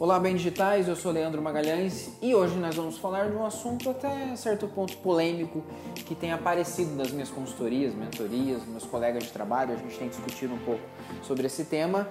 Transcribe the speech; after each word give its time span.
Olá, 0.00 0.20
bem 0.20 0.36
digitais, 0.36 0.86
eu 0.86 0.94
sou 0.94 1.10
Leandro 1.10 1.42
Magalhães 1.42 2.10
e 2.22 2.32
hoje 2.32 2.54
nós 2.54 2.76
vamos 2.76 2.96
falar 2.98 3.30
de 3.30 3.36
um 3.36 3.44
assunto 3.44 3.90
até 3.90 4.36
certo 4.36 4.68
ponto 4.68 4.96
polêmico 4.98 5.64
que 5.96 6.14
tem 6.14 6.30
aparecido 6.30 6.94
nas 6.94 7.10
minhas 7.10 7.28
consultorias, 7.30 7.92
mentorias, 7.96 8.64
meus 8.64 8.84
colegas 8.84 9.24
de 9.24 9.30
trabalho, 9.30 9.74
a 9.74 9.76
gente 9.76 9.98
tem 9.98 10.08
discutido 10.08 10.54
um 10.54 10.58
pouco 10.58 10.82
sobre 11.24 11.48
esse 11.48 11.64
tema, 11.64 12.08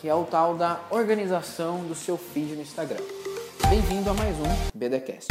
que 0.00 0.08
é 0.08 0.14
o 0.14 0.24
tal 0.24 0.56
da 0.56 0.80
organização 0.90 1.84
do 1.84 1.94
seu 1.94 2.16
feed 2.16 2.56
no 2.56 2.62
Instagram. 2.62 3.04
Bem-vindo 3.70 4.10
a 4.10 4.14
mais 4.14 4.34
um 4.36 4.76
BDcast. 4.76 5.28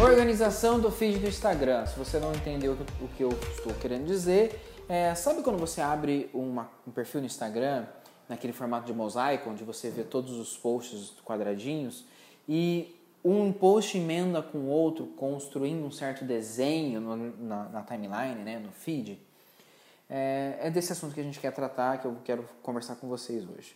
Organização 0.00 0.78
do 0.78 0.92
feed 0.92 1.18
do 1.18 1.26
Instagram. 1.26 1.86
Se 1.86 1.98
você 1.98 2.20
não 2.20 2.32
entendeu 2.32 2.76
o 3.00 3.08
que 3.08 3.24
eu 3.24 3.30
estou 3.30 3.74
querendo 3.74 4.06
dizer, 4.06 4.60
é, 4.88 5.12
sabe 5.16 5.42
quando 5.42 5.58
você 5.58 5.80
abre 5.80 6.30
uma, 6.32 6.70
um 6.86 6.92
perfil 6.92 7.20
no 7.20 7.26
Instagram 7.26 7.84
naquele 8.28 8.52
formato 8.52 8.86
de 8.86 8.92
mosaico, 8.92 9.50
onde 9.50 9.64
você 9.64 9.90
vê 9.90 10.02
todos 10.02 10.32
os 10.38 10.56
posts 10.56 11.12
quadradinhos 11.24 12.04
e 12.48 12.94
um 13.24 13.52
post 13.52 13.96
emenda 13.96 14.42
com 14.42 14.58
o 14.58 14.68
outro, 14.68 15.06
construindo 15.16 15.84
um 15.84 15.90
certo 15.90 16.24
desenho 16.24 17.00
no, 17.00 17.16
na, 17.38 17.64
na, 17.70 17.82
timeline, 17.82 18.42
né, 18.44 18.58
no 18.58 18.70
feed. 18.70 19.18
É, 20.10 20.58
é 20.60 20.70
desse 20.70 20.92
assunto 20.92 21.14
que 21.14 21.20
a 21.20 21.24
gente 21.24 21.40
quer 21.40 21.50
tratar, 21.52 21.98
que 21.98 22.06
eu 22.06 22.16
quero 22.22 22.46
conversar 22.62 22.96
com 22.96 23.08
vocês 23.08 23.44
hoje. 23.48 23.74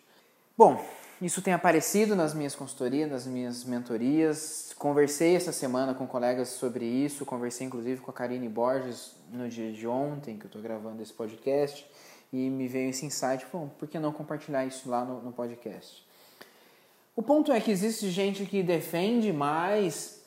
Bom, 0.57 0.85
isso 1.23 1.41
tem 1.41 1.55
aparecido 1.55 2.15
nas 2.15 2.35
minhas 2.35 2.55
consultorias, 2.55 3.11
nas 3.11 3.27
minhas 3.27 3.65
mentorias. 3.65 4.75
Conversei 4.77 5.35
essa 5.35 5.53
semana 5.53 5.95
com 5.95 6.07
colegas 6.07 6.49
sobre 6.49 6.85
isso, 6.85 7.25
conversei 7.25 7.67
inclusive 7.67 8.01
com 8.03 8.11
a 8.11 8.15
Karine 8.15 8.49
Borges 8.49 9.15
no 9.33 9.49
dia 9.49 9.73
de 9.73 9.87
ontem, 9.87 10.37
que 10.37 10.45
eu 10.45 10.49
estou 10.49 10.61
gravando 10.61 11.03
esse 11.03 11.13
podcast 11.13 11.87
e 12.33 12.51
me 12.51 12.69
veio 12.69 12.91
esse 12.91 13.07
insight, 13.07 13.47
bom, 13.53 13.69
por 13.79 13.89
que 13.89 13.99
não 13.99 14.13
compartilhar 14.13 14.65
isso 14.67 14.89
lá 14.89 15.05
no, 15.05 15.23
no 15.23 15.33
podcast? 15.33 16.07
O 17.17 17.23
ponto 17.23 17.51
é 17.51 17.61
que 17.61 17.71
existe 17.71 18.11
gente 18.11 18.45
que 18.45 18.63
defende 18.63 19.33
mais 19.33 20.23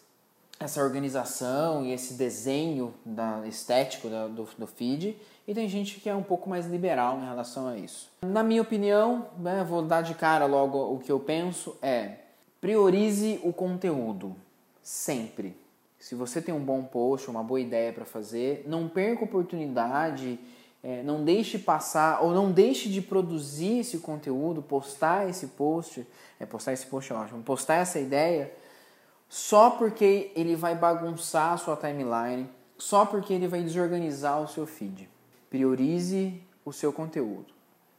essa 0.59 0.83
organização 0.83 1.85
e 1.85 1.91
esse 1.91 2.13
desenho 2.13 2.93
da, 3.05 3.47
estético 3.47 4.09
da, 4.09 4.27
do, 4.27 4.47
do 4.57 4.67
feed 4.67 5.17
e 5.47 5.53
tem 5.53 5.67
gente 5.67 5.99
que 5.99 6.09
é 6.09 6.15
um 6.15 6.21
pouco 6.21 6.49
mais 6.49 6.67
liberal 6.67 7.17
em 7.17 7.25
relação 7.25 7.67
a 7.67 7.77
isso. 7.77 8.11
Na 8.21 8.43
minha 8.43 8.61
opinião, 8.61 9.27
né, 9.39 9.63
vou 9.67 9.81
dar 9.81 10.01
de 10.01 10.13
cara 10.13 10.45
logo 10.45 10.93
o 10.93 10.99
que 10.99 11.11
eu 11.11 11.19
penso 11.19 11.75
é 11.81 12.15
priorize 12.59 13.39
o 13.43 13.51
conteúdo 13.51 14.35
sempre. 14.83 15.57
Se 15.97 16.13
você 16.13 16.41
tem 16.41 16.53
um 16.53 16.63
bom 16.63 16.83
post, 16.83 17.29
uma 17.29 17.43
boa 17.43 17.59
ideia 17.59 17.91
para 17.91 18.05
fazer, 18.05 18.63
não 18.67 18.87
perca 18.87 19.21
a 19.21 19.25
oportunidade 19.25 20.39
é, 20.83 21.03
não 21.03 21.23
deixe 21.23 21.59
passar 21.59 22.23
ou 22.23 22.31
não 22.31 22.51
deixe 22.51 22.89
de 22.89 23.01
produzir 23.01 23.79
esse 23.79 23.99
conteúdo, 23.99 24.61
postar 24.61 25.29
esse 25.29 25.47
post, 25.47 26.05
é, 26.39 26.45
postar 26.45 26.73
esse 26.73 26.85
post 26.87 27.11
é 27.11 27.15
ótimo, 27.15 27.43
postar 27.43 27.75
essa 27.75 27.99
ideia 27.99 28.51
só 29.29 29.69
porque 29.69 30.31
ele 30.35 30.55
vai 30.55 30.75
bagunçar 30.75 31.53
a 31.53 31.57
sua 31.57 31.77
timeline, 31.77 32.49
só 32.77 33.05
porque 33.05 33.31
ele 33.31 33.47
vai 33.47 33.61
desorganizar 33.61 34.41
o 34.41 34.47
seu 34.47 34.67
feed. 34.67 35.09
Priorize 35.49 36.41
o 36.65 36.73
seu 36.73 36.91
conteúdo. 36.91 37.53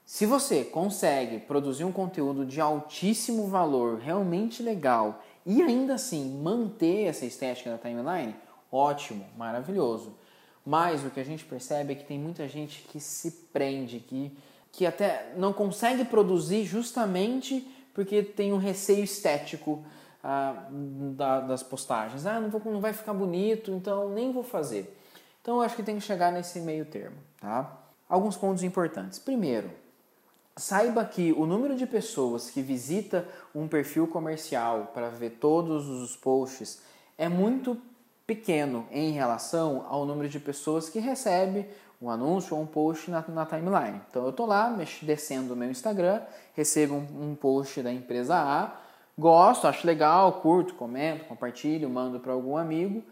Se 0.04 0.26
você 0.26 0.62
consegue 0.62 1.38
produzir 1.38 1.84
um 1.84 1.92
conteúdo 1.92 2.44
de 2.44 2.60
altíssimo 2.60 3.46
valor, 3.46 3.98
realmente 3.98 4.62
legal, 4.62 5.22
e 5.46 5.62
ainda 5.62 5.94
assim 5.94 6.38
manter 6.42 7.04
essa 7.04 7.24
estética 7.24 7.70
da 7.70 7.78
timeline, 7.78 8.36
ótimo, 8.70 9.24
maravilhoso. 9.36 10.14
Mas 10.64 11.04
o 11.04 11.10
que 11.10 11.20
a 11.20 11.24
gente 11.24 11.44
percebe 11.44 11.92
é 11.92 11.96
que 11.96 12.04
tem 12.04 12.18
muita 12.18 12.46
gente 12.48 12.82
que 12.88 13.00
se 13.00 13.30
prende, 13.52 13.98
que, 13.98 14.36
que 14.70 14.86
até 14.86 15.32
não 15.36 15.52
consegue 15.52 16.04
produzir 16.04 16.64
justamente 16.64 17.66
porque 17.92 18.22
tem 18.22 18.52
um 18.52 18.58
receio 18.58 19.04
estético 19.04 19.84
ah, 20.22 20.66
da, 20.70 21.40
das 21.40 21.62
postagens. 21.62 22.26
Ah, 22.26 22.40
não, 22.40 22.48
vou, 22.48 22.62
não 22.72 22.80
vai 22.80 22.92
ficar 22.92 23.12
bonito, 23.12 23.70
então 23.70 24.08
nem 24.08 24.32
vou 24.32 24.42
fazer. 24.44 24.96
Então 25.40 25.56
eu 25.56 25.62
acho 25.62 25.76
que 25.76 25.82
tem 25.82 25.96
que 25.96 26.02
chegar 26.02 26.32
nesse 26.32 26.60
meio 26.60 26.84
termo, 26.84 27.16
tá? 27.40 27.78
Alguns 28.08 28.36
pontos 28.36 28.62
importantes. 28.62 29.18
Primeiro, 29.18 29.70
saiba 30.56 31.04
que 31.04 31.32
o 31.32 31.44
número 31.46 31.74
de 31.74 31.86
pessoas 31.86 32.50
que 32.50 32.62
visita 32.62 33.26
um 33.54 33.66
perfil 33.66 34.06
comercial 34.06 34.92
para 34.94 35.08
ver 35.08 35.30
todos 35.40 35.88
os 35.88 36.16
posts 36.16 36.80
é 37.18 37.28
muito 37.28 37.76
pequeno 38.26 38.86
em 38.90 39.10
relação 39.10 39.86
ao 39.88 40.04
número 40.04 40.28
de 40.28 40.38
pessoas 40.38 40.88
que 40.88 40.98
recebe 40.98 41.66
um 42.00 42.10
anúncio 42.10 42.56
ou 42.56 42.62
um 42.62 42.66
post 42.66 43.10
na, 43.10 43.24
na 43.28 43.46
timeline. 43.46 44.00
Então 44.10 44.24
eu 44.24 44.30
estou 44.30 44.46
lá 44.46 44.76
descendo 45.02 45.54
o 45.54 45.56
meu 45.56 45.70
Instagram, 45.70 46.20
recebo 46.54 46.94
um, 46.94 47.30
um, 47.30 47.34
post 47.34 47.80
da 47.80 47.92
empresa 47.92 48.34
A, 48.36 48.72
gosto, 49.16 49.68
acho 49.68 49.86
legal, 49.86 50.32
curto, 50.40 50.74
comento, 50.74 51.24
compartilho, 51.26 51.88
mando 51.88 52.18
para 52.18 52.32
algum 52.32 52.56
amigo 52.56 53.02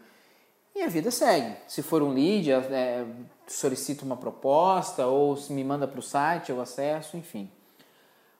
e 0.75 0.83
a 0.83 0.87
vida 0.87 1.09
segue. 1.09 1.55
Se 1.67 1.81
for 1.81 2.01
um 2.01 2.13
lead, 2.13 2.51
é, 2.51 3.05
solicito 3.47 4.03
uma 4.03 4.17
proposta 4.17 5.07
ou 5.07 5.37
se 5.37 5.53
me 5.53 5.63
manda 5.63 5.87
para 5.87 5.99
o 5.99 6.03
site, 6.03 6.49
eu 6.49 6.59
acesso, 6.59 7.15
enfim. 7.15 7.49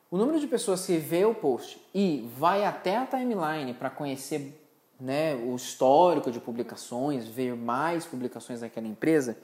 O 0.09 0.17
número 0.17 0.39
de 0.39 0.47
pessoas 0.47 0.85
que 0.85 0.97
vê 0.97 1.23
o 1.23 1.33
post 1.33 1.81
e 1.93 2.29
vai 2.37 2.65
até 2.65 2.97
a 2.97 3.05
timeline 3.05 3.73
para 3.73 3.89
conhecer 3.89 4.60
né, 5.01 5.35
o 5.35 5.55
histórico 5.55 6.31
de 6.31 6.39
publicações, 6.39 7.27
ver 7.27 7.55
mais 7.55 8.05
publicações 8.05 8.61
daquela 8.61 8.87
empresa, 8.87 9.35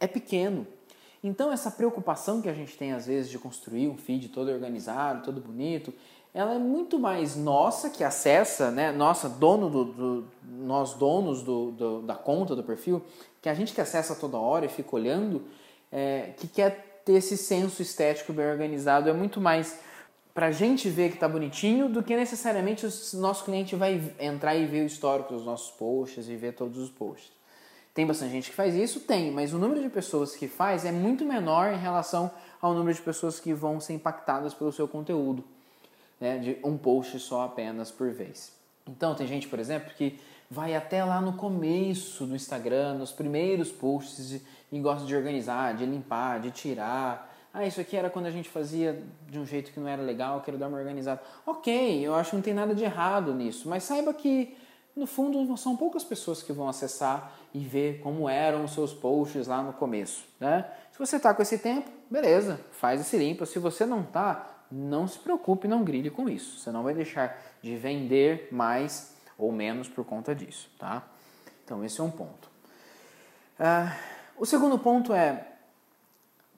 é 0.00 0.06
pequeno. 0.06 0.66
Então 1.22 1.52
essa 1.52 1.70
preocupação 1.70 2.42
que 2.42 2.48
a 2.48 2.52
gente 2.52 2.76
tem 2.76 2.92
às 2.92 3.06
vezes 3.06 3.30
de 3.30 3.38
construir 3.38 3.88
um 3.88 3.96
feed 3.96 4.28
todo 4.28 4.50
organizado, 4.50 5.24
todo 5.24 5.40
bonito, 5.40 5.94
ela 6.34 6.54
é 6.54 6.58
muito 6.58 6.98
mais 6.98 7.36
nossa 7.36 7.88
que 7.88 8.04
acessa, 8.04 8.70
né, 8.70 8.92
nossa 8.92 9.28
dono 9.28 9.70
do, 9.70 9.84
do 9.84 10.24
nós 10.44 10.92
donos 10.94 11.42
do, 11.42 11.70
do, 11.70 12.02
da 12.02 12.14
conta 12.14 12.54
do 12.54 12.62
perfil, 12.62 13.02
que 13.40 13.48
a 13.48 13.54
gente 13.54 13.72
que 13.72 13.80
acessa 13.80 14.14
toda 14.14 14.36
hora 14.36 14.66
e 14.66 14.68
fica 14.68 14.96
olhando, 14.96 15.44
é, 15.90 16.32
que 16.36 16.48
quer 16.48 17.00
ter 17.04 17.14
esse 17.14 17.36
senso 17.36 17.80
estético 17.80 18.32
bem 18.32 18.46
organizado, 18.46 19.08
é 19.08 19.12
muito 19.12 19.40
mais 19.40 19.78
para 20.36 20.48
a 20.48 20.52
gente 20.52 20.90
ver 20.90 21.08
que 21.08 21.14
está 21.14 21.26
bonitinho 21.26 21.88
do 21.88 22.02
que 22.02 22.14
necessariamente 22.14 22.84
o 22.84 23.16
nosso 23.16 23.42
cliente 23.42 23.74
vai 23.74 24.12
entrar 24.20 24.54
e 24.54 24.66
ver 24.66 24.82
o 24.82 24.86
histórico 24.86 25.32
dos 25.32 25.46
nossos 25.46 25.70
posts 25.70 26.28
e 26.28 26.36
ver 26.36 26.52
todos 26.52 26.76
os 26.76 26.90
posts. 26.90 27.32
Tem 27.94 28.06
bastante 28.06 28.32
gente 28.32 28.50
que 28.50 28.54
faz 28.54 28.74
isso? 28.74 29.00
Tem, 29.00 29.30
mas 29.30 29.54
o 29.54 29.58
número 29.58 29.80
de 29.80 29.88
pessoas 29.88 30.36
que 30.36 30.46
faz 30.46 30.84
é 30.84 30.92
muito 30.92 31.24
menor 31.24 31.72
em 31.72 31.78
relação 31.78 32.30
ao 32.60 32.74
número 32.74 32.94
de 32.94 33.00
pessoas 33.00 33.40
que 33.40 33.54
vão 33.54 33.80
ser 33.80 33.94
impactadas 33.94 34.52
pelo 34.52 34.70
seu 34.70 34.86
conteúdo, 34.86 35.42
né, 36.20 36.36
de 36.36 36.58
um 36.62 36.76
post 36.76 37.18
só 37.18 37.46
apenas 37.46 37.90
por 37.90 38.10
vez. 38.10 38.52
Então, 38.86 39.14
tem 39.14 39.26
gente, 39.26 39.48
por 39.48 39.58
exemplo, 39.58 39.90
que 39.96 40.20
vai 40.50 40.76
até 40.76 41.02
lá 41.02 41.18
no 41.18 41.32
começo 41.32 42.26
do 42.26 42.36
Instagram, 42.36 42.92
nos 42.98 43.10
primeiros 43.10 43.72
posts, 43.72 44.42
e 44.70 44.80
gosta 44.80 45.06
de 45.06 45.16
organizar, 45.16 45.74
de 45.74 45.86
limpar, 45.86 46.40
de 46.40 46.50
tirar, 46.50 47.34
ah, 47.58 47.66
isso 47.66 47.80
aqui 47.80 47.96
era 47.96 48.10
quando 48.10 48.26
a 48.26 48.30
gente 48.30 48.50
fazia 48.50 49.02
de 49.30 49.38
um 49.38 49.46
jeito 49.46 49.72
que 49.72 49.80
não 49.80 49.88
era 49.88 50.02
legal, 50.02 50.42
quero 50.42 50.58
dar 50.58 50.68
uma 50.68 50.76
organizada. 50.76 51.22
Ok, 51.46 52.06
eu 52.06 52.14
acho 52.14 52.28
que 52.28 52.36
não 52.36 52.42
tem 52.42 52.52
nada 52.52 52.74
de 52.74 52.84
errado 52.84 53.32
nisso, 53.32 53.66
mas 53.66 53.82
saiba 53.82 54.12
que 54.12 54.54
no 54.94 55.06
fundo 55.06 55.56
são 55.56 55.74
poucas 55.74 56.04
pessoas 56.04 56.42
que 56.42 56.52
vão 56.52 56.68
acessar 56.68 57.32
e 57.54 57.60
ver 57.60 58.00
como 58.00 58.28
eram 58.28 58.64
os 58.64 58.74
seus 58.74 58.92
posts 58.92 59.46
lá 59.46 59.62
no 59.62 59.72
começo. 59.72 60.26
Né? 60.38 60.70
Se 60.92 60.98
você 60.98 61.16
está 61.16 61.32
com 61.32 61.40
esse 61.40 61.56
tempo, 61.56 61.90
beleza, 62.10 62.60
faz 62.72 63.00
esse 63.00 63.16
limpa. 63.16 63.46
Se 63.46 63.58
você 63.58 63.86
não 63.86 64.02
está, 64.02 64.50
não 64.70 65.08
se 65.08 65.18
preocupe, 65.18 65.66
não 65.66 65.82
grilhe 65.82 66.10
com 66.10 66.28
isso. 66.28 66.58
Você 66.58 66.70
não 66.70 66.82
vai 66.82 66.92
deixar 66.92 67.42
de 67.62 67.74
vender 67.74 68.48
mais 68.52 69.16
ou 69.38 69.50
menos 69.50 69.88
por 69.88 70.04
conta 70.04 70.34
disso. 70.34 70.68
Tá? 70.78 71.04
Então, 71.64 71.82
esse 71.82 72.02
é 72.02 72.04
um 72.04 72.10
ponto. 72.10 72.50
Uh, 73.58 73.96
o 74.36 74.44
segundo 74.44 74.78
ponto 74.78 75.14
é 75.14 75.55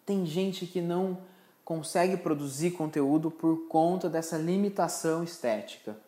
tem 0.09 0.25
gente 0.25 0.65
que 0.65 0.81
não 0.81 1.19
consegue 1.63 2.17
produzir 2.17 2.71
conteúdo 2.71 3.31
por 3.31 3.69
conta 3.69 4.09
dessa 4.09 4.39
limitação 4.39 5.23
estética. 5.23 5.99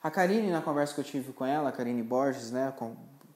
A 0.00 0.08
Karine, 0.08 0.52
na 0.52 0.62
conversa 0.62 0.94
que 0.94 1.00
eu 1.00 1.04
tive 1.04 1.32
com 1.32 1.44
ela, 1.44 1.70
a 1.70 1.72
Karine 1.72 2.00
Borges, 2.00 2.52
né, 2.52 2.72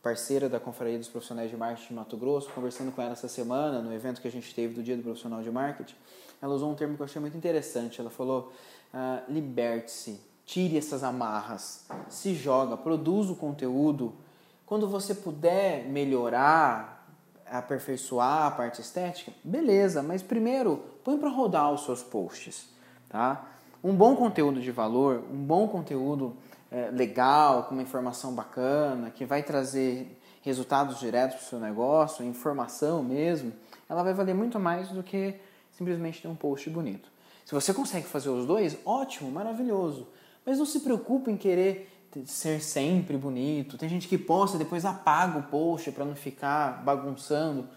parceira 0.00 0.48
da 0.48 0.60
Confraria 0.60 0.96
dos 0.96 1.08
Profissionais 1.08 1.50
de 1.50 1.56
Marketing 1.56 1.88
de 1.88 1.94
Mato 1.94 2.16
Grosso, 2.16 2.48
conversando 2.52 2.92
com 2.92 3.02
ela 3.02 3.10
essa 3.10 3.26
semana, 3.26 3.82
no 3.82 3.92
evento 3.92 4.20
que 4.20 4.28
a 4.28 4.30
gente 4.30 4.54
teve 4.54 4.72
do 4.72 4.84
Dia 4.84 4.96
do 4.96 5.02
Profissional 5.02 5.42
de 5.42 5.50
Marketing, 5.50 5.96
ela 6.40 6.54
usou 6.54 6.70
um 6.70 6.76
termo 6.76 6.94
que 6.94 7.02
eu 7.02 7.06
achei 7.06 7.20
muito 7.20 7.36
interessante. 7.36 8.00
Ela 8.00 8.10
falou: 8.10 8.52
ah, 8.92 9.24
liberte-se, 9.28 10.20
tire 10.46 10.78
essas 10.78 11.02
amarras, 11.02 11.86
se 12.08 12.36
joga, 12.36 12.76
produza 12.76 13.32
o 13.32 13.36
conteúdo. 13.36 14.14
Quando 14.64 14.86
você 14.86 15.12
puder 15.12 15.88
melhorar, 15.88 16.93
aperfeiçoar 17.58 18.46
a 18.46 18.50
parte 18.50 18.80
estética, 18.80 19.32
beleza, 19.44 20.02
mas 20.02 20.22
primeiro 20.22 20.82
põe 21.04 21.16
para 21.16 21.28
rodar 21.28 21.72
os 21.72 21.84
seus 21.84 22.02
posts, 22.02 22.68
tá? 23.08 23.46
Um 23.82 23.94
bom 23.94 24.16
conteúdo 24.16 24.60
de 24.60 24.70
valor, 24.70 25.22
um 25.30 25.44
bom 25.44 25.68
conteúdo 25.68 26.36
é, 26.70 26.90
legal, 26.90 27.64
com 27.64 27.74
uma 27.74 27.82
informação 27.82 28.34
bacana, 28.34 29.10
que 29.10 29.24
vai 29.24 29.42
trazer 29.42 30.18
resultados 30.42 30.98
diretos 30.98 31.36
para 31.36 31.44
o 31.44 31.48
seu 31.48 31.60
negócio, 31.60 32.24
informação 32.24 33.02
mesmo, 33.02 33.52
ela 33.88 34.02
vai 34.02 34.12
valer 34.12 34.34
muito 34.34 34.58
mais 34.58 34.88
do 34.88 35.02
que 35.02 35.34
simplesmente 35.70 36.22
ter 36.22 36.28
um 36.28 36.34
post 36.34 36.68
bonito. 36.68 37.08
Se 37.44 37.54
você 37.54 37.72
consegue 37.72 38.06
fazer 38.06 38.30
os 38.30 38.46
dois, 38.46 38.76
ótimo, 38.84 39.30
maravilhoso. 39.30 40.08
Mas 40.44 40.58
não 40.58 40.66
se 40.66 40.80
preocupe 40.80 41.30
em 41.30 41.36
querer 41.36 41.93
ser 42.26 42.60
sempre 42.60 43.16
bonito. 43.16 43.76
Tem 43.76 43.88
gente 43.88 44.08
que 44.08 44.16
posta 44.16 44.58
depois 44.58 44.84
apaga 44.84 45.38
o 45.38 45.42
post 45.44 45.90
para 45.92 46.04
não 46.04 46.14
ficar 46.14 46.82
bagunçando. 46.84 47.68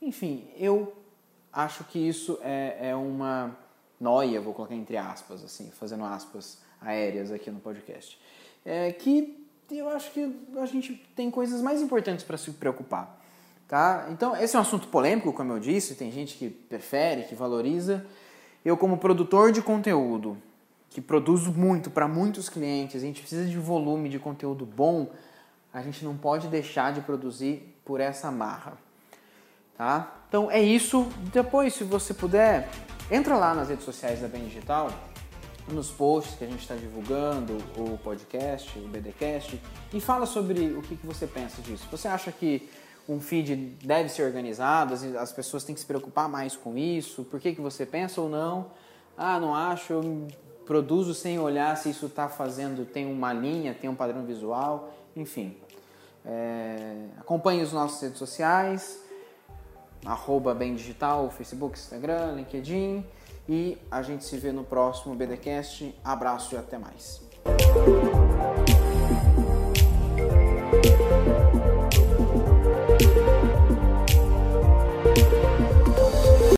Enfim, 0.00 0.48
eu 0.56 0.92
acho 1.52 1.84
que 1.84 1.98
isso 1.98 2.38
é, 2.42 2.90
é 2.90 2.96
uma 2.96 3.56
noia, 4.00 4.40
vou 4.40 4.52
colocar 4.52 4.74
entre 4.74 4.96
aspas, 4.96 5.44
assim, 5.44 5.70
fazendo 5.70 6.04
aspas 6.04 6.58
aéreas 6.80 7.30
aqui 7.30 7.50
no 7.50 7.60
podcast. 7.60 8.18
É 8.64 8.92
que 8.92 9.46
eu 9.70 9.88
acho 9.88 10.10
que 10.10 10.30
a 10.56 10.66
gente 10.66 10.94
tem 11.16 11.30
coisas 11.30 11.62
mais 11.62 11.80
importantes 11.80 12.24
para 12.24 12.36
se 12.36 12.50
preocupar. 12.52 13.20
Tá? 13.66 14.08
Então, 14.10 14.36
esse 14.36 14.54
é 14.54 14.58
um 14.58 14.62
assunto 14.62 14.88
polêmico, 14.88 15.32
como 15.32 15.52
eu 15.52 15.58
disse, 15.58 15.94
tem 15.94 16.12
gente 16.12 16.36
que 16.36 16.50
prefere, 16.50 17.22
que 17.22 17.34
valoriza. 17.34 18.04
Eu, 18.64 18.76
como 18.76 18.98
produtor 18.98 19.52
de 19.52 19.62
conteúdo, 19.62 20.36
que 20.94 21.00
produzo 21.00 21.52
muito 21.52 21.90
para 21.90 22.06
muitos 22.06 22.48
clientes, 22.48 23.02
a 23.02 23.04
gente 23.04 23.20
precisa 23.20 23.44
de 23.44 23.58
volume 23.58 24.08
de 24.08 24.20
conteúdo 24.20 24.64
bom, 24.64 25.10
a 25.72 25.82
gente 25.82 26.04
não 26.04 26.16
pode 26.16 26.46
deixar 26.46 26.92
de 26.92 27.00
produzir 27.00 27.76
por 27.84 28.00
essa 28.00 28.30
marra. 28.30 28.74
Tá? 29.76 30.14
Então 30.28 30.48
é 30.48 30.62
isso. 30.62 31.08
Depois, 31.32 31.74
se 31.74 31.82
você 31.82 32.14
puder, 32.14 32.70
entra 33.10 33.36
lá 33.36 33.52
nas 33.52 33.70
redes 33.70 33.84
sociais 33.84 34.20
da 34.20 34.28
Bem 34.28 34.44
Digital, 34.44 34.88
nos 35.66 35.90
posts 35.90 36.36
que 36.36 36.44
a 36.44 36.46
gente 36.46 36.60
está 36.60 36.76
divulgando, 36.76 37.58
o 37.76 37.98
podcast, 37.98 38.78
o 38.78 38.86
BDcast, 38.86 39.60
e 39.92 40.00
fala 40.00 40.26
sobre 40.26 40.74
o 40.74 40.80
que, 40.80 40.94
que 40.94 41.04
você 41.04 41.26
pensa 41.26 41.60
disso. 41.60 41.88
Você 41.90 42.06
acha 42.06 42.30
que 42.30 42.70
um 43.08 43.20
feed 43.20 43.56
deve 43.84 44.08
ser 44.08 44.22
organizado, 44.22 44.94
as 45.18 45.32
pessoas 45.32 45.64
têm 45.64 45.74
que 45.74 45.80
se 45.80 45.86
preocupar 45.86 46.28
mais 46.28 46.54
com 46.54 46.78
isso? 46.78 47.24
Por 47.24 47.40
que, 47.40 47.52
que 47.52 47.60
você 47.60 47.84
pensa 47.84 48.20
ou 48.20 48.28
não? 48.28 48.70
Ah, 49.16 49.40
não 49.40 49.52
acho, 49.52 50.28
produzo 50.66 51.14
sem 51.14 51.38
olhar 51.38 51.76
se 51.76 51.90
isso 51.90 52.06
está 52.06 52.28
fazendo, 52.28 52.84
tem 52.84 53.06
uma 53.06 53.32
linha, 53.32 53.74
tem 53.74 53.88
um 53.88 53.94
padrão 53.94 54.24
visual, 54.24 54.92
enfim. 55.16 55.56
É, 56.24 57.06
acompanhe 57.18 57.62
os 57.62 57.72
nossos 57.72 58.00
redes 58.00 58.18
sociais, 58.18 58.98
arroba 60.04 60.54
bem 60.54 60.74
digital, 60.74 61.30
Facebook, 61.30 61.78
Instagram, 61.78 62.32
LinkedIn 62.32 63.04
e 63.48 63.78
a 63.90 64.02
gente 64.02 64.24
se 64.24 64.36
vê 64.36 64.52
no 64.52 64.64
próximo 64.64 65.14
BDcast. 65.14 65.94
Abraço 66.02 66.54
e 66.54 66.58
até 66.58 66.78
mais. 66.78 67.22